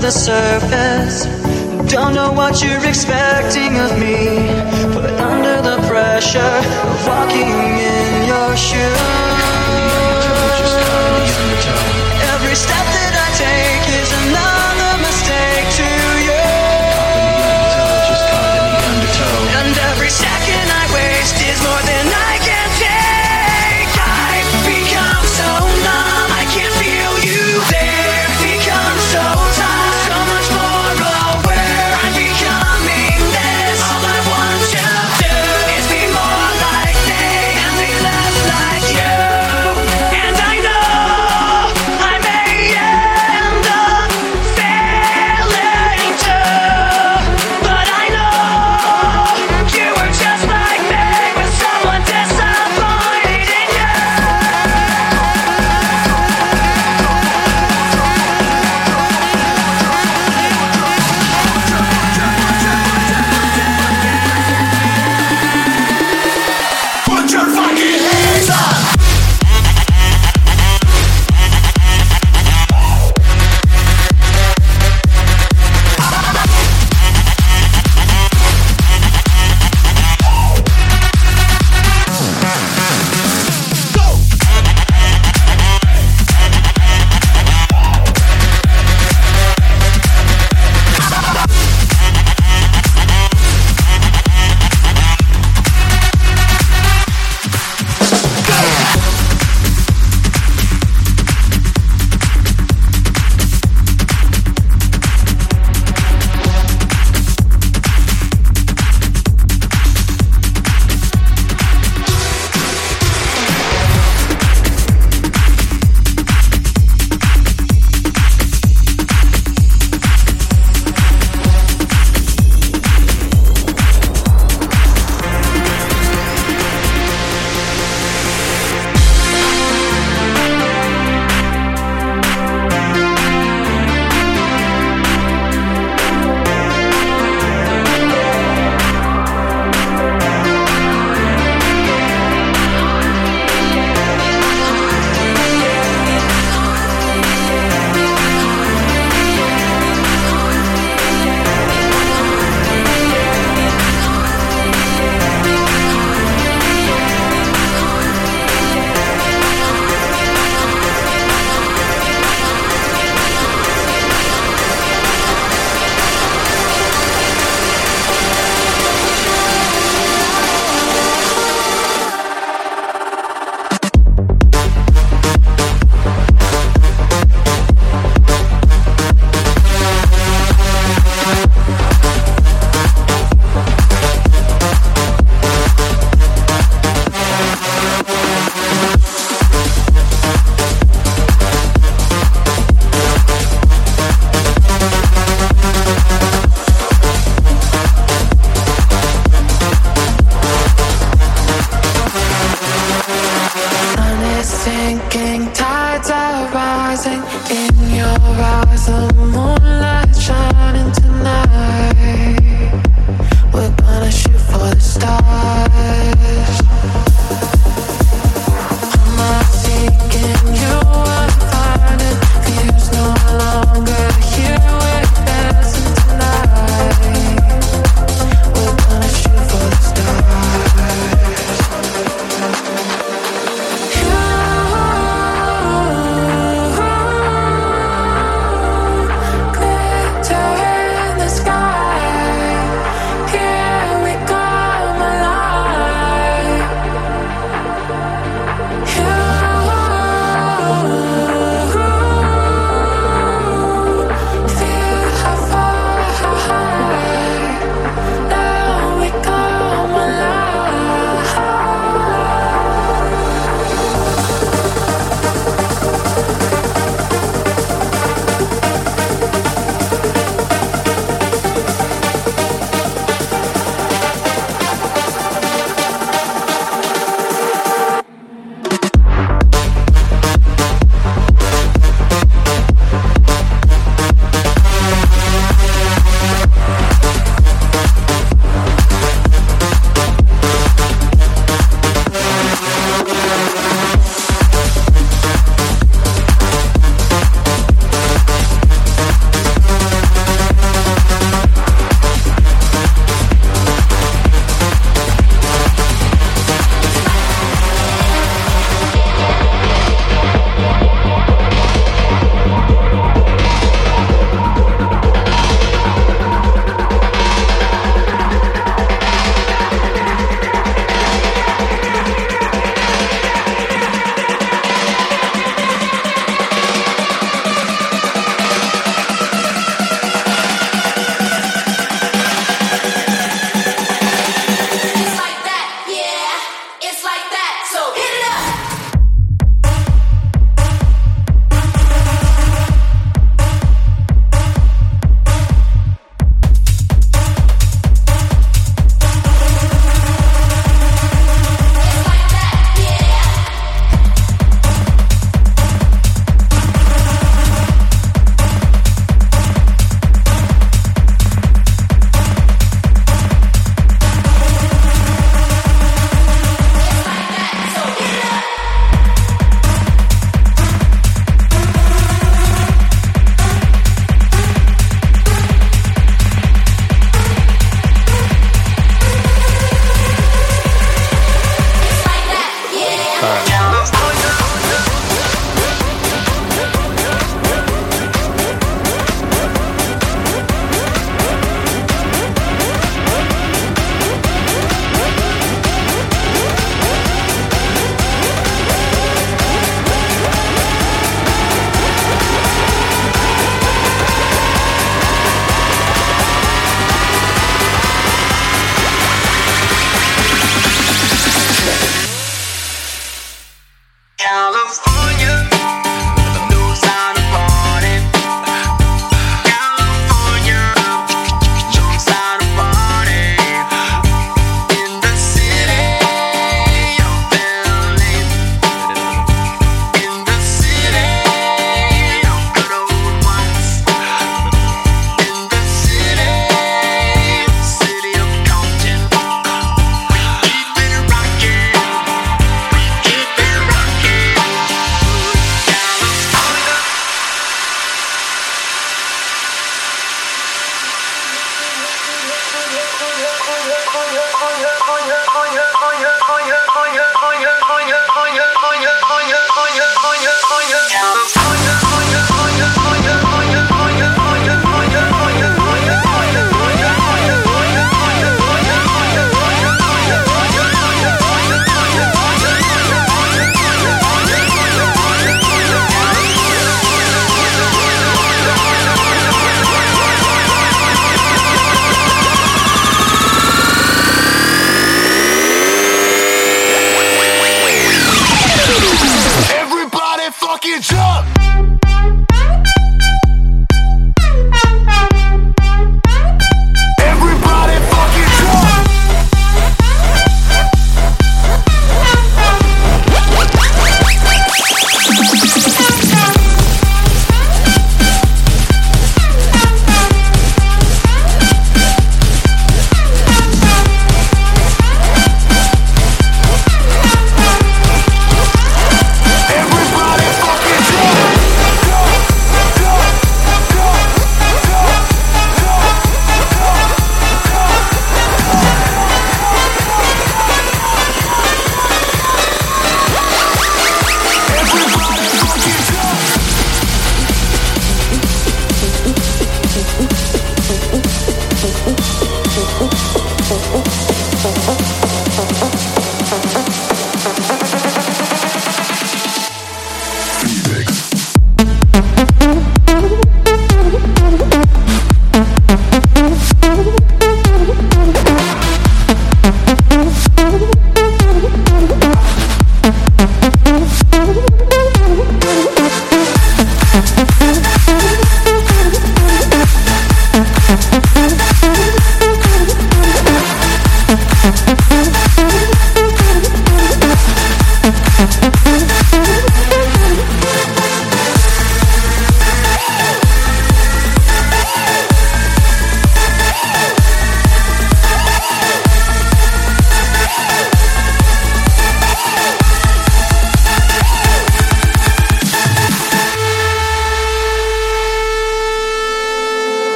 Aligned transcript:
the 0.00 0.10
surface. 0.10 1.24
Don't 1.92 2.14
know 2.14 2.32
what 2.32 2.62
you're 2.62 2.84
expecting 2.86 3.76
of 3.78 3.98
me. 3.98 4.48
Put 4.94 5.10
under 5.20 5.60
the 5.62 5.76
pressure 5.88 6.40
of 6.40 7.06
walking 7.06 7.48
in 7.48 8.26
your 8.26 8.56
shoes. 8.56 9.19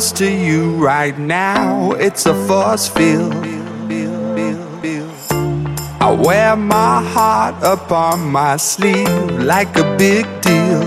Close 0.00 0.12
to 0.12 0.32
you 0.32 0.72
right 0.76 1.18
now. 1.18 1.92
It's 1.92 2.24
a 2.24 2.32
force 2.46 2.88
field. 2.88 3.34
I 6.00 6.18
wear 6.24 6.56
my 6.56 7.02
heart 7.02 7.62
up 7.62 7.92
on 7.92 8.32
my 8.32 8.56
sleeve 8.56 9.30
like 9.44 9.76
a 9.76 9.84
big 9.98 10.24
deal. 10.40 10.80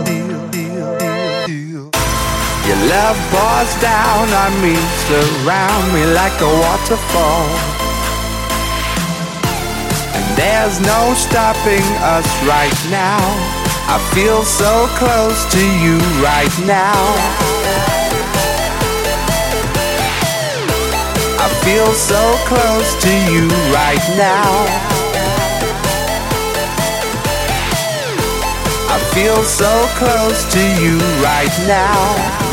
Your 2.68 2.80
love 2.96 3.18
pours 3.30 3.72
down 3.86 4.26
on 4.44 4.52
me, 4.66 4.76
surround 5.06 5.86
me 5.94 6.04
like 6.20 6.38
a 6.50 6.52
waterfall. 6.64 7.46
And 10.18 10.26
there's 10.36 10.80
no 10.82 11.14
stopping 11.14 11.86
us 12.16 12.28
right 12.50 12.80
now. 12.90 13.22
I 13.94 13.98
feel 14.16 14.42
so 14.44 14.88
close 14.98 15.46
to 15.54 15.64
you 15.84 16.00
right 16.24 16.56
now. 16.66 18.03
Feel 21.64 21.94
so 21.94 22.36
close 22.46 22.94
to 23.02 23.10
you 23.32 23.48
right 23.72 24.06
now. 24.18 24.52
I 28.90 29.00
feel 29.14 29.42
so 29.44 29.88
close 29.96 30.44
to 30.54 30.60
you 30.82 30.98
right 31.24 31.56
now. 31.66 32.44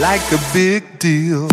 like 0.00 0.32
a 0.32 0.40
big 0.52 0.82
deal. 0.98 1.48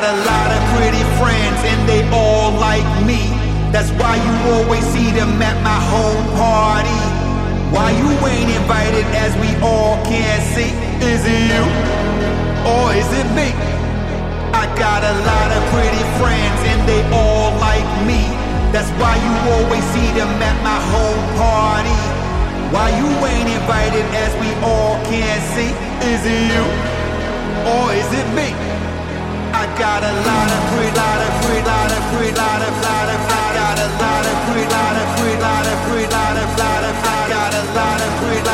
Got 0.00 0.16
a 0.16 0.24
lot 0.24 0.48
of 0.48 0.62
pretty 0.76 1.04
friends 1.20 1.60
and 1.60 1.80
they 1.86 2.00
all 2.08 2.52
like 2.56 2.88
me. 3.04 3.20
That's 3.68 3.90
why 4.00 4.16
you 4.16 4.34
always 4.56 4.84
see 4.96 5.10
them 5.12 5.36
at 5.42 5.56
my 5.60 5.76
home 5.92 6.24
party. 6.40 7.00
Why 7.68 7.92
you 7.92 8.08
ain't 8.24 8.48
invited 8.48 9.04
as 9.20 9.36
we 9.36 9.52
all 9.60 10.00
can 10.08 10.40
see? 10.56 10.72
Is 11.04 11.20
it 11.28 11.40
you 11.52 11.64
or 12.64 12.96
is 12.96 13.10
it 13.12 13.28
me? 13.36 13.52
I 14.56 14.64
got 14.80 15.04
a 15.04 15.14
lot 15.20 15.48
of 15.52 15.60
pretty 15.68 16.04
friends 16.16 16.60
and 16.64 16.80
they 16.88 17.02
all 17.12 17.52
like 17.60 17.88
me. 18.08 18.24
That's 18.72 18.88
why 18.96 19.20
you 19.20 19.34
always 19.52 19.84
see 19.92 20.08
them 20.16 20.32
at 20.40 20.56
my 20.64 20.80
home 20.96 21.24
party. 21.36 22.00
Why 22.72 22.88
you 22.96 23.08
ain't 23.28 23.50
invited 23.52 24.06
as 24.16 24.32
we 24.40 24.48
all 24.64 24.96
can 25.12 25.36
see? 25.52 25.72
Is 26.08 26.24
it 26.24 26.40
you 26.56 26.64
or 27.68 27.92
is 27.92 28.08
it 28.16 28.28
me? 28.32 28.69
Got 29.78 30.02
a 30.04 30.12
lot 30.12 30.50
of 30.50 30.62
free, 30.70 30.90
lot 30.92 31.20
of 31.24 31.32
free, 31.44 31.62
lot 31.62 31.90
of 31.90 32.02
free, 32.12 32.32
lot 32.32 32.60
of, 32.60 32.74
lot 32.84 33.08
of, 33.08 33.20
I 33.32 33.54
got 33.54 33.78
a 33.78 33.88
lot 33.96 34.26
of 34.28 34.36
free, 34.50 34.66
lot 34.66 34.96
of 34.96 35.08
free, 35.16 35.36
lot 35.40 35.66
of 35.66 35.78
free, 35.88 36.06
lot 36.06 36.36
of, 36.36 36.48
lot 36.58 36.84
of, 36.84 36.96
I 37.00 37.28
got 37.28 37.54
a 37.54 37.62
lot 37.72 38.00
of 38.02 38.12
free, 38.20 38.49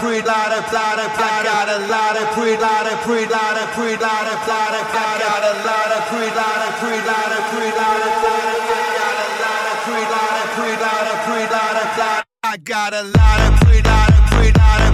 pre, 0.00 0.16
lot 0.24 0.48
of 0.56 0.64
lot 0.72 0.96
of, 0.96 1.12
I 1.12 1.44
got 1.44 1.68
a 1.68 1.78
lot 1.84 2.16
of 2.16 2.32
pre, 2.32 2.56
lot 2.56 2.88
of 2.88 2.96
pre, 3.04 3.28
lot 3.28 3.56
of 3.60 3.68
pre, 3.76 3.92
lot 4.00 4.26
of, 4.32 4.40
lot 4.48 4.72
of, 4.72 4.84
I 4.88 5.20
got 5.20 5.44
a 5.44 5.54
lot 5.60 5.90
of 5.92 6.02
pre, 6.08 6.24
lot 6.32 6.60
of 6.64 6.72
pre, 6.80 6.96
lot 7.04 7.30
of 7.36 7.42
pre, 7.52 7.68
lot 7.68 8.00
of, 8.00 8.12
lot 8.24 8.48
of, 8.48 8.64
I 8.64 8.88
got 8.96 9.16
a 9.20 9.28
lot 9.44 9.64
of 9.68 9.76
pre, 9.84 10.00
lot 10.00 10.36
of 10.40 10.48
pre, 10.56 10.72
lot 10.80 11.04
of 11.04 11.18
pre, 11.28 11.42
lot 11.52 11.76
of, 11.84 11.98
lot. 12.00 12.24
I 12.42 12.56
got 12.56 12.94
a 12.94 13.02
lot 13.04 13.40
of 13.44 13.60
pre, 13.60 13.82
lot 13.82 14.08
of 14.08 14.24
pre, 14.32 14.48
lot 14.52 14.80
of 14.80 14.89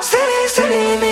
silly, 0.00 0.48
silly 0.48 1.00
me. 1.00 1.05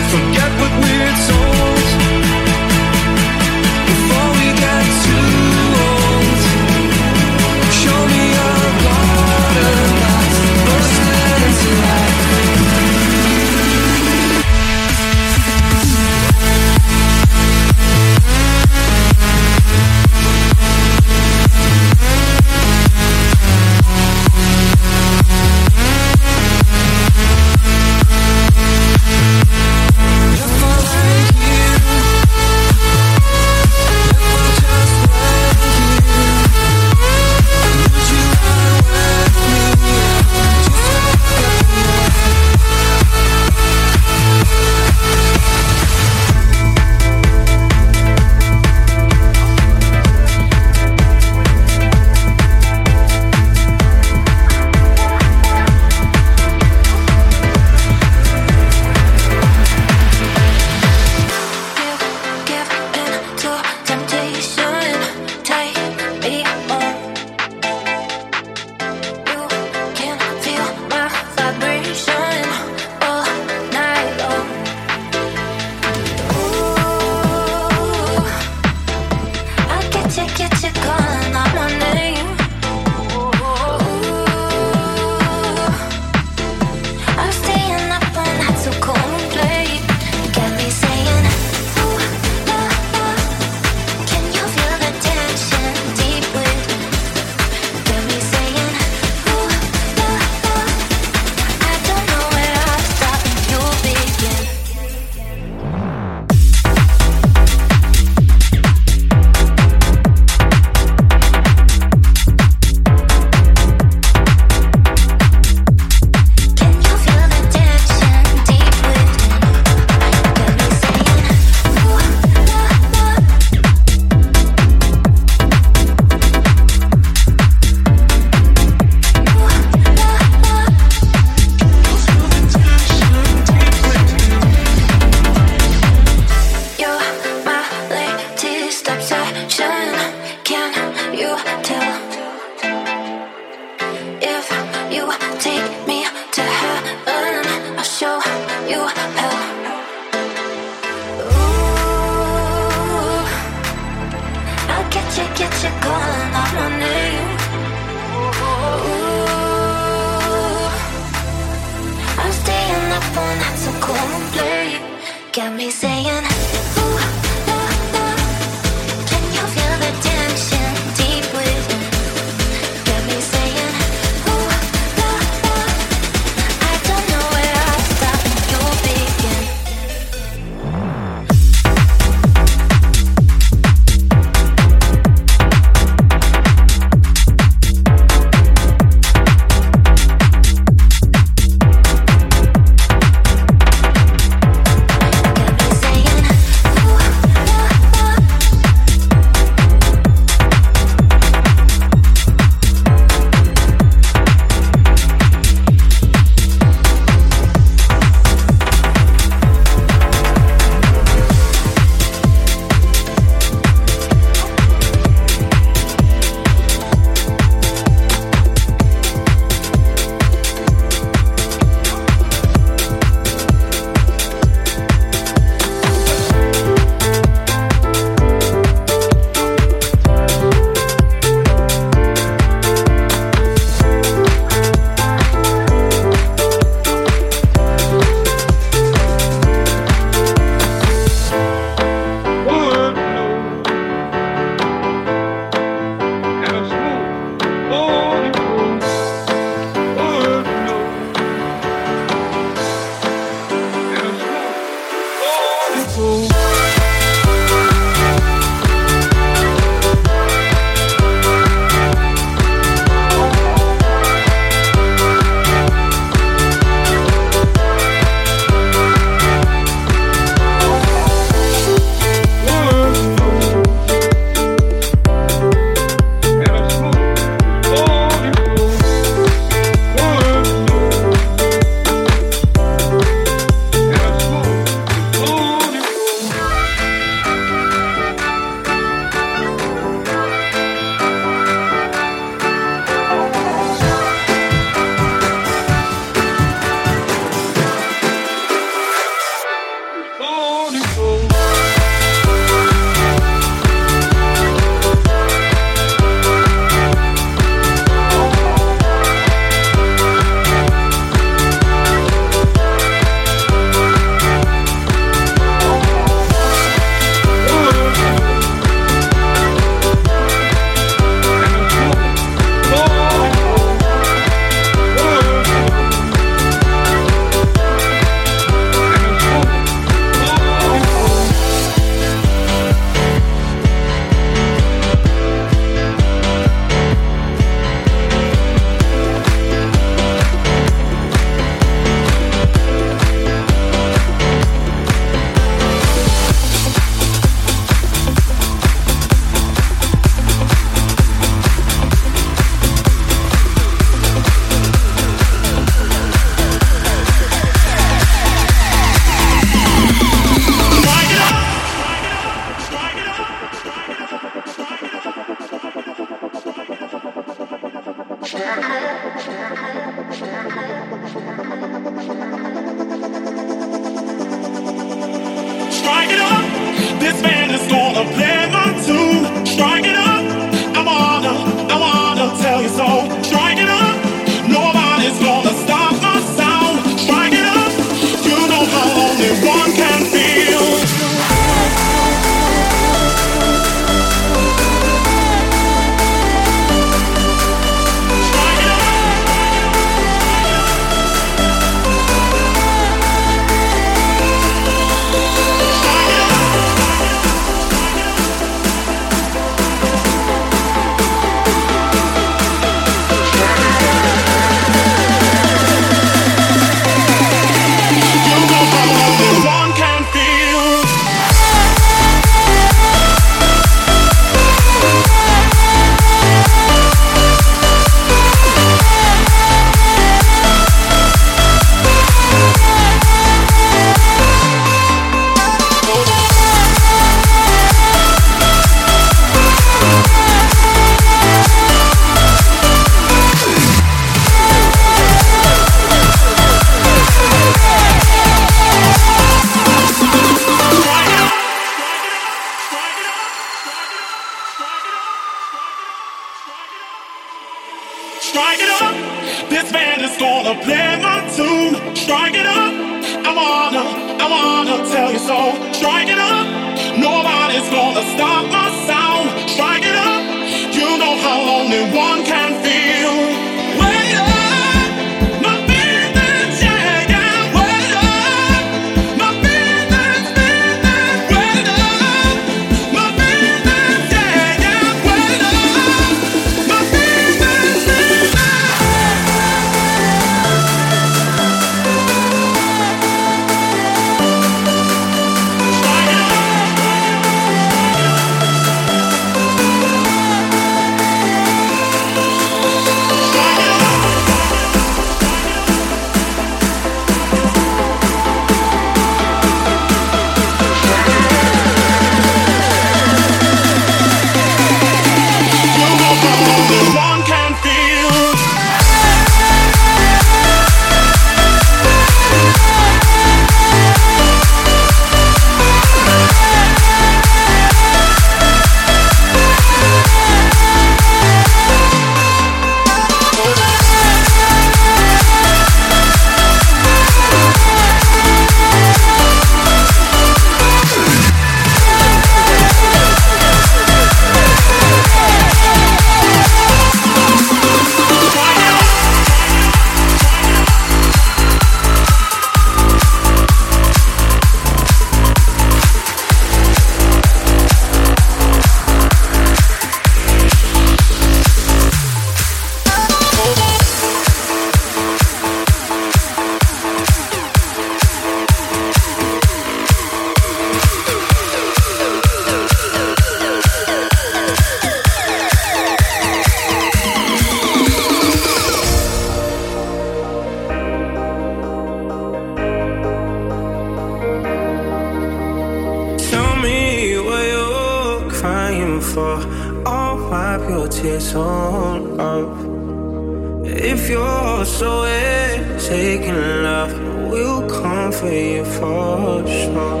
taking 595.88 596.34
love 596.62 596.92
will 597.30 597.66
come 597.66 598.12
for 598.12 598.30
you 598.30 598.62
for 598.62 599.46
sure. 599.58 600.00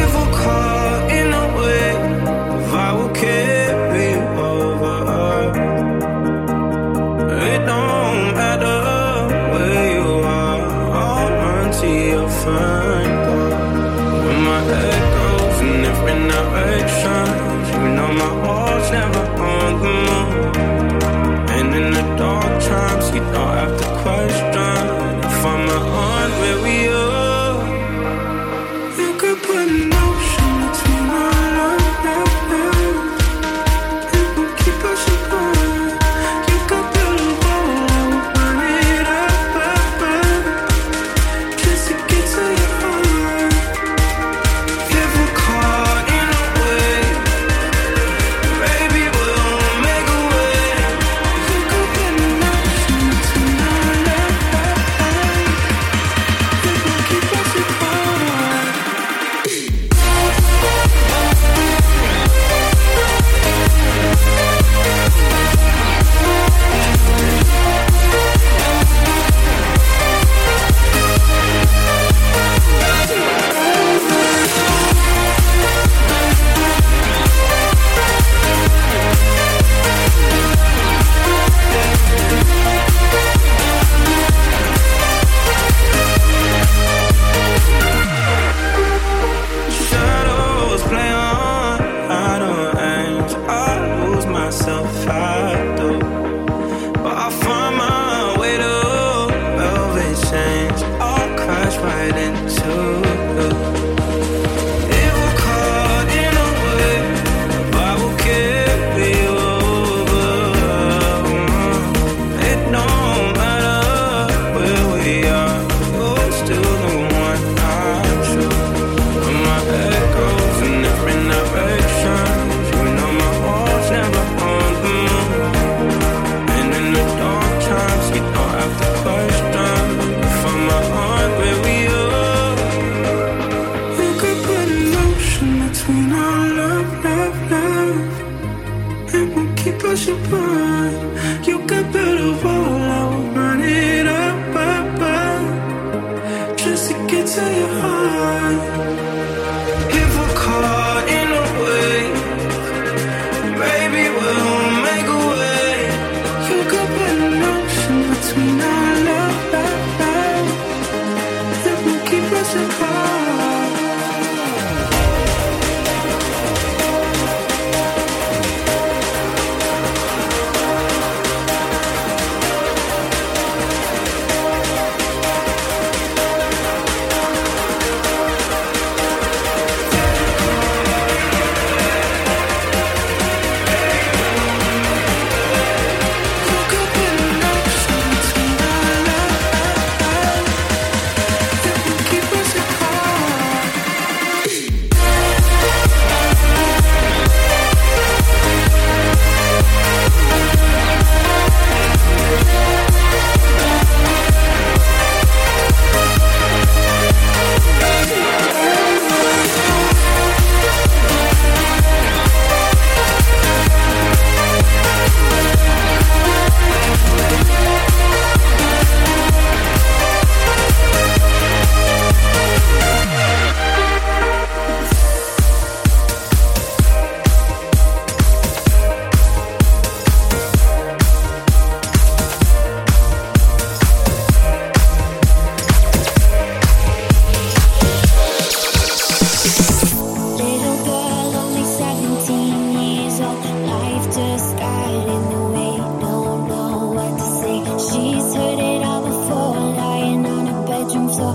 If 0.00 0.08
we're 0.16 0.32
caught 0.40 1.10
in 1.18 1.28
a 1.42 1.46
wave, 1.58 2.00
I 2.86 2.88
will 2.96 3.12
carry 3.24 4.10
over. 4.50 5.00
It 7.50 7.60
don't 7.72 8.22
matter 8.40 8.80
where 9.52 9.86
you 9.96 10.08
are, 10.40 10.62
I'll 11.04 11.30
run 11.42 11.68
to 11.80 11.88
your. 12.12 12.28
When 14.24 14.38
my 14.48 14.60
head 14.70 15.04
goes 15.16 15.58
you 17.72 17.88
know 17.96 18.10
my 18.22 18.32
walls 18.42 18.90
never. 18.90 19.27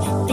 yo 0.01 0.32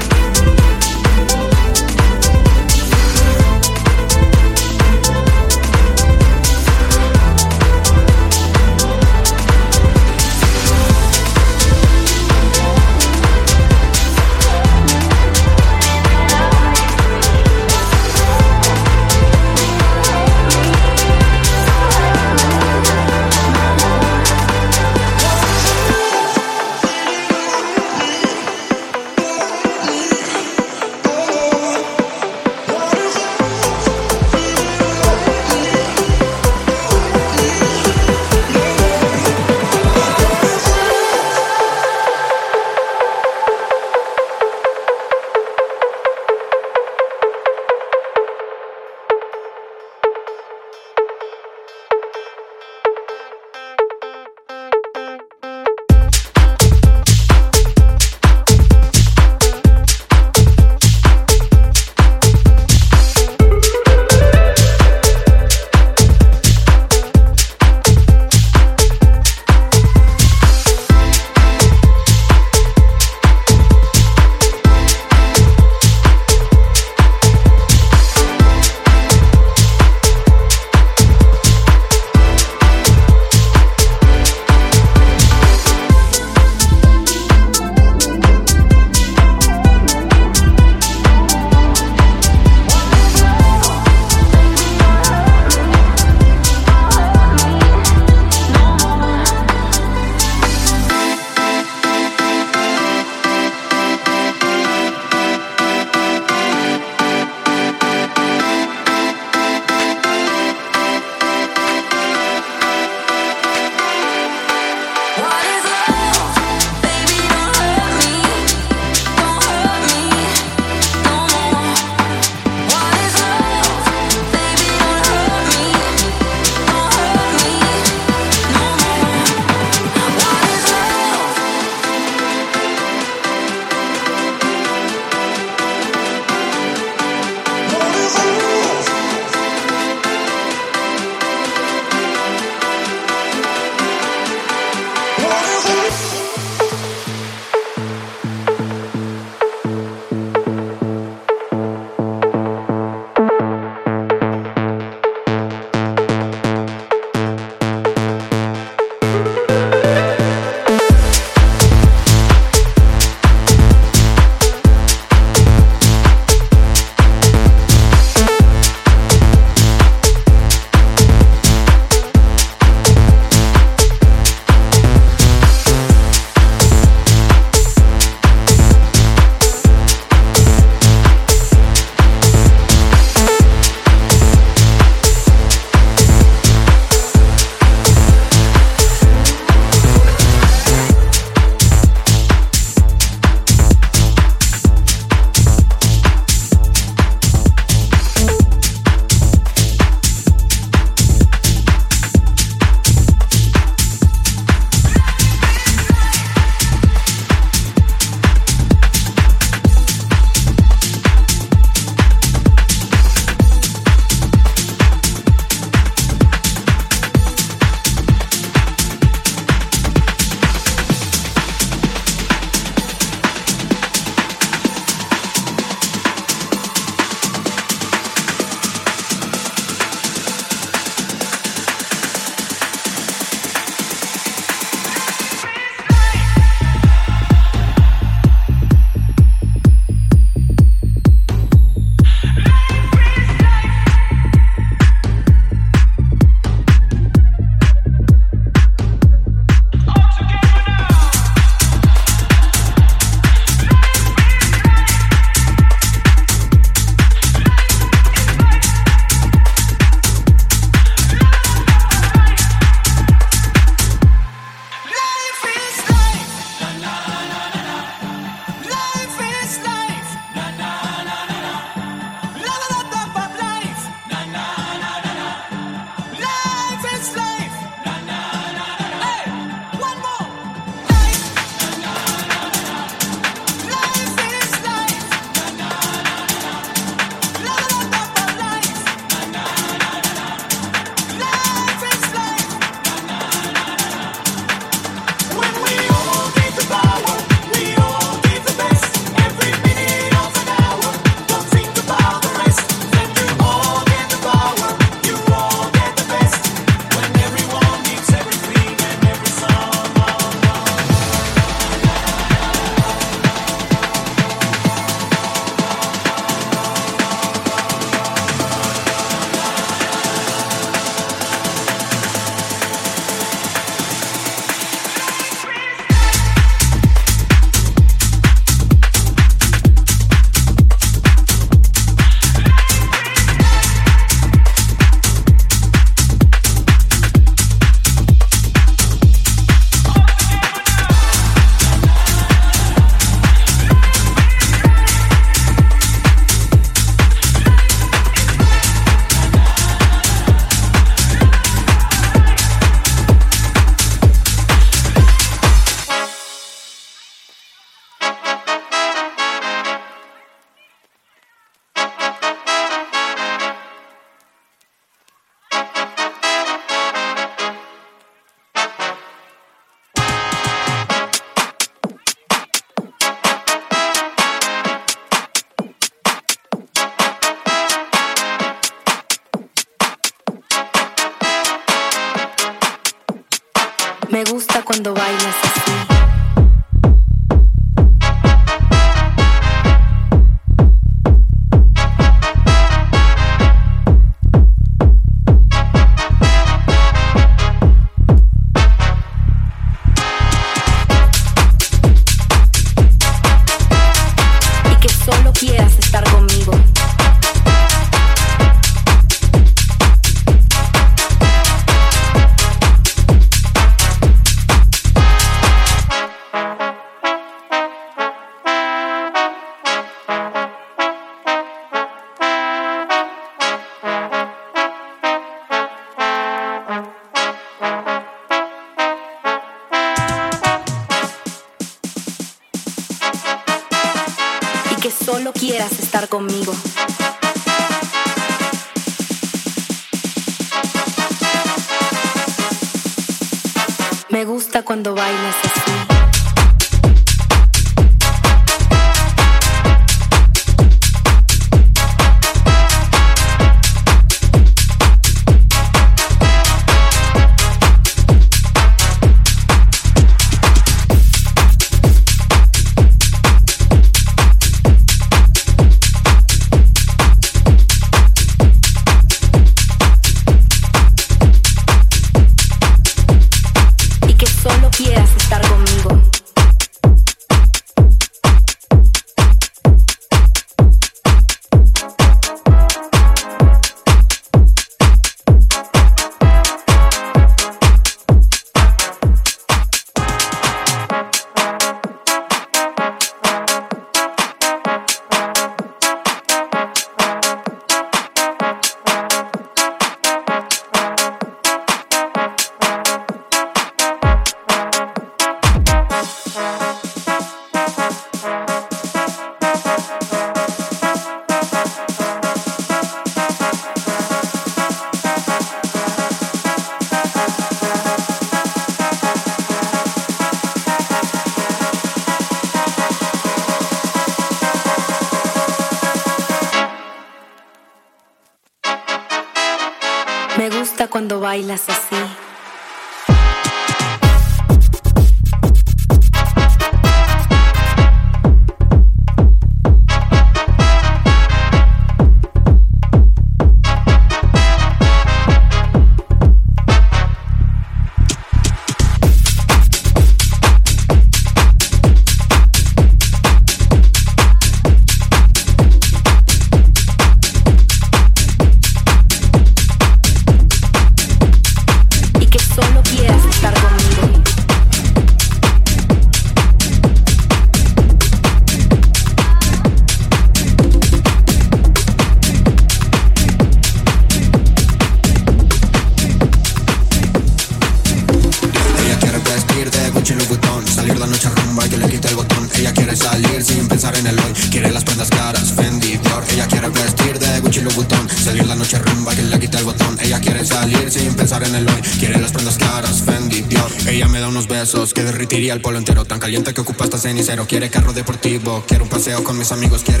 el 595.53 595.61
polo 595.61 595.77
entero 595.77 596.05
Tan 596.05 596.19
caliente 596.19 596.53
que 596.53 596.61
ocupa 596.61 596.85
hasta 596.85 596.97
cenicero 596.97 597.45
Quiere 597.47 597.69
carro 597.69 597.93
deportivo, 597.93 598.63
quiere 598.67 598.83
un 598.83 598.89
paseo 598.89 599.23
con 599.23 599.37
mis 599.37 599.51
amigos 599.51 599.83
Quiere 599.83 600.00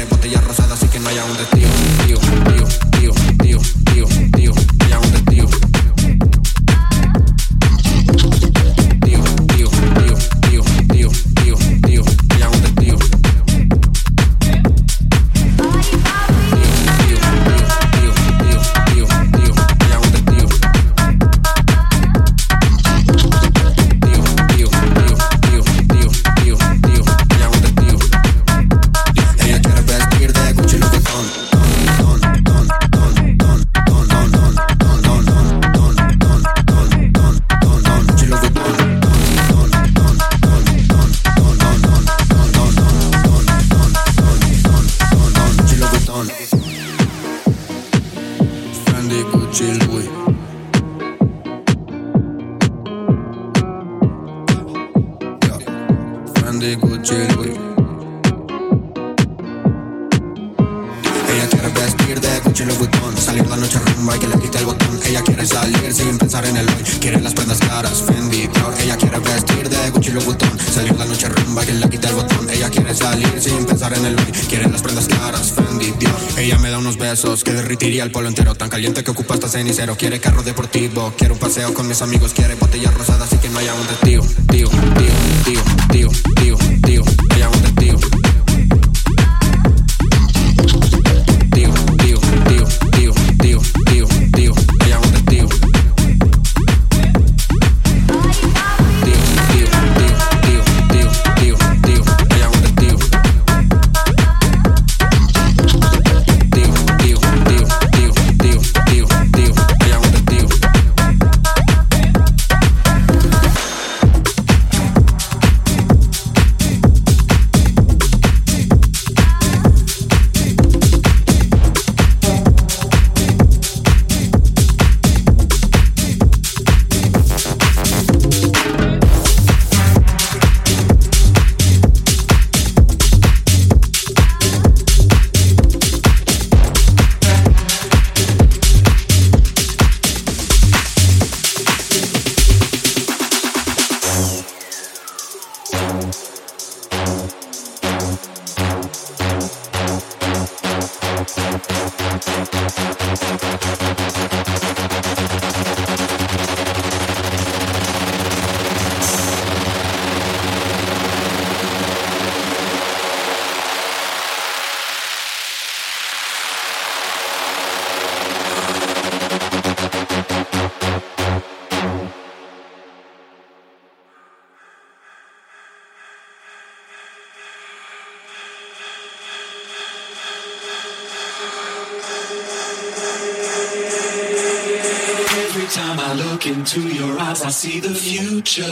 el 78.03 78.11
polo 78.11 78.27
entero. 78.27 78.55
Tan 78.55 78.69
caliente 78.69 79.03
que 79.03 79.11
ocupa 79.11 79.35
hasta 79.35 79.47
cenicero. 79.47 79.95
Quiere 79.95 80.19
carro 80.19 80.43
deportivo, 80.43 81.13
quiere 81.17 81.33
un 81.33 81.39
paseo 81.39 81.73
con 81.73 81.87
mis 81.87 82.01
amigos, 82.01 82.33
quiere 82.33 82.55
botella 82.55 82.91
rosada, 82.91 83.25
así 83.25 83.37
que 83.37 83.49
no 83.49 83.59
haya 83.59 83.73
un 83.73 83.87
tío, 84.03 84.21
tío, 84.49 84.69
tío, 84.69 85.13
tío, 85.45 85.61
tío, 85.91 86.09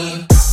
money. 0.09 0.48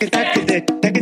Future. 0.00 0.60
be 0.80 0.99